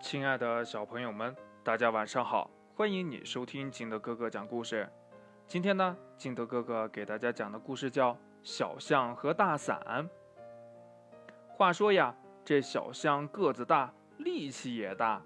[0.00, 2.50] 亲爱的小朋友们，大家晚上好！
[2.74, 4.88] 欢迎你收听金德哥哥讲故事。
[5.46, 9.78] 今天呢，金德哥哥给大家讲的故事叫《小象和大伞》。
[11.50, 15.22] 话说呀，这小象个子大，力气也大。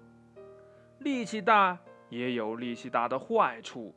[0.99, 1.77] 力气大
[2.09, 3.95] 也有力气大的坏处，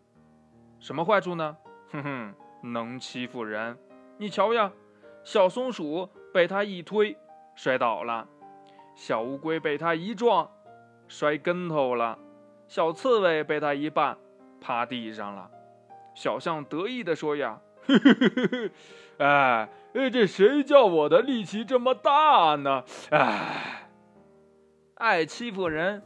[0.78, 1.56] 什么坏处呢？
[1.90, 3.76] 哼哼，能欺负人。
[4.16, 4.72] 你瞧呀，
[5.24, 7.18] 小松鼠被它一推，
[7.56, 8.24] 摔倒了；
[8.94, 10.48] 小乌龟被它一撞。
[11.08, 12.18] 摔跟头了，
[12.68, 14.14] 小刺猬被他一绊，
[14.60, 15.50] 趴地上了。
[16.14, 17.58] 小象得意地说：“呀，
[19.18, 19.68] 哎，
[20.12, 22.84] 这谁叫我的力气这么大呢？
[23.10, 23.88] 哎，
[24.96, 26.02] 爱欺负人，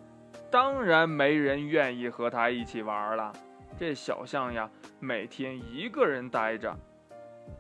[0.50, 3.32] 当然没人愿意和他一起玩了。
[3.78, 6.76] 这小象呀，每天一个人待着。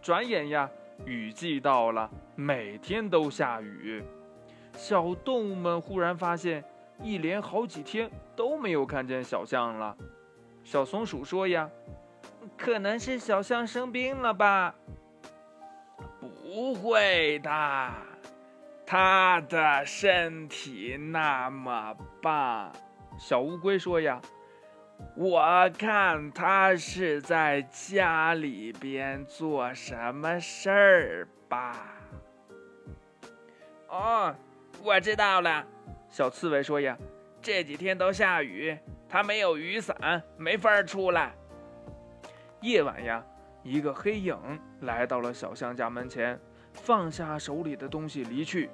[0.00, 0.70] 转眼呀，
[1.04, 4.04] 雨季到了，每天都下雨。
[4.74, 6.62] 小动物们忽然发现。”
[7.02, 9.96] 一连好几天都没有看见小象了。
[10.64, 11.68] 小松鼠说：“呀，
[12.56, 14.74] 可能是小象生病了吧
[16.20, 17.92] ？”“不会的，
[18.86, 22.72] 它的身体那么棒。”
[23.18, 24.20] 小乌龟说：“呀，
[25.16, 31.74] 我看它是在家里边做什么事儿吧。
[33.90, 34.34] ”“哦，
[34.84, 35.66] 我知道了。”
[36.12, 36.94] 小刺猬说：“呀，
[37.40, 38.76] 这几天都下雨，
[39.08, 41.32] 它没有雨伞，没法出来。”
[42.60, 43.24] 夜晚呀，
[43.62, 44.36] 一个黑影
[44.82, 46.38] 来到了小象家门前，
[46.74, 48.68] 放下手里的东西离去。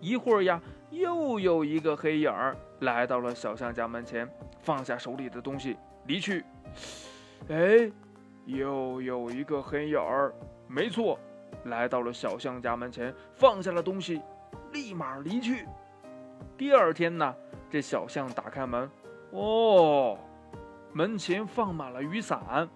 [0.00, 4.28] 一会儿呀，又有一个黑影儿来到了小象家门前，
[4.60, 6.44] 放下手里的东西离去。
[7.48, 7.88] 哎，
[8.44, 10.34] 又有一个黑影儿，
[10.66, 11.16] 没错，
[11.66, 14.20] 来到了小象家门前，放下了东西，
[14.72, 15.64] 立马离去。
[16.58, 17.34] 第二天呢，
[17.68, 18.90] 这小象打开门，
[19.30, 20.18] 哦，
[20.90, 22.66] 门前放满了雨伞。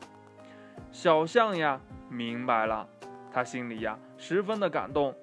[0.93, 1.81] 小象呀，
[2.11, 2.87] 明白了，
[3.33, 5.15] 他心里呀十分的感动。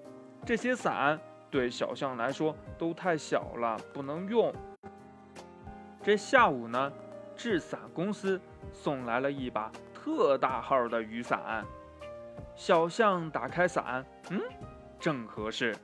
[0.44, 1.20] 这些伞
[1.52, 4.52] 对小象来说都太小了，不能用。
[6.02, 6.92] 这下午呢，
[7.36, 8.42] 制伞公司
[8.72, 11.64] 送来了一把特大号的雨伞。
[12.56, 14.42] 小象打开伞，嗯，
[15.00, 15.76] 正合适。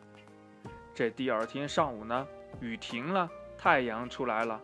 [0.91, 2.25] 这第二天上午呢。
[2.63, 4.59] 雨停了，太阳出来了，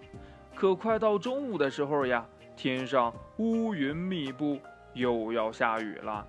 [0.56, 4.58] 可快到中午的时候呀，天上乌云密布，
[4.94, 6.26] 又要下雨了。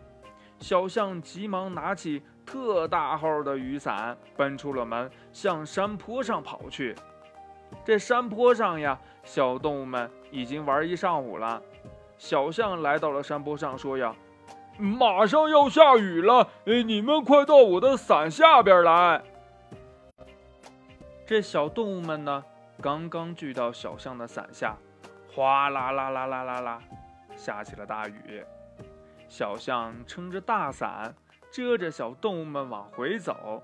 [0.58, 6.94] 小象急忙拿起特大号的雨伞，奔出了门，向山坡上跑去。
[7.84, 11.62] 这山坡上呀，小动物们已经玩一上午了。
[12.18, 14.14] 小象来到了山坡上，说：“呀，
[14.76, 19.22] 马上要下雨了，哎，你们快到我的伞下边来。”
[21.30, 22.44] 这小动物们呢，
[22.82, 24.76] 刚刚聚到小象的伞下，
[25.32, 26.82] 哗啦啦啦啦啦啦，
[27.36, 28.44] 下起了大雨。
[29.28, 31.14] 小象撑着大伞，
[31.48, 33.62] 遮着小动物们往回走，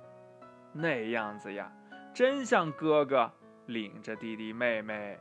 [0.72, 1.69] 那样子呀，
[2.15, 3.28] 真像哥哥
[3.66, 5.19] 领着弟弟妹妹。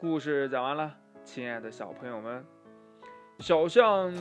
[0.00, 0.92] 故事讲完了，
[1.22, 2.44] 亲爱的小朋友们，
[3.38, 4.12] 小象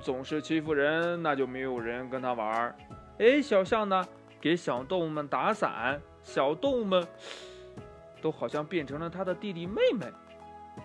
[0.00, 2.76] 总是欺负人，那就没有人跟他玩儿。
[3.18, 4.06] 哎，小象呢，
[4.38, 5.98] 给小动物们打伞。
[6.28, 7.06] 小动物们
[8.20, 10.06] 都好像变成了他的弟弟妹妹。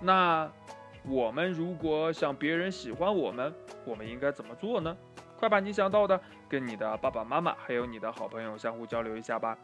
[0.01, 0.49] 那
[1.05, 3.53] 我们如果想别人喜欢我们，
[3.83, 4.95] 我们应该怎么做呢？
[5.37, 6.17] 快把你想到的
[6.47, 9.57] 跟你的爸爸妈妈还有你的好朋友相互交流一下吧。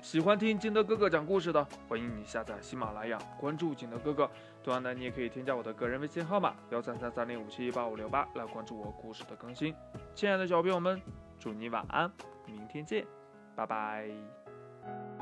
[0.00, 4.30] 喜欢听金德哥哥讲故事的，欢迎你下载喜马拉雅，关注金德哥哥。
[4.62, 9.74] 同样的，你也可以添加我的个人微信号码幺三三三零五七八五六八来关注我故事的更新。
[10.14, 11.02] 亲爱的小朋友们，
[11.40, 12.12] 祝你晚安，
[12.46, 13.15] 明天见。
[13.56, 15.15] 拜拜。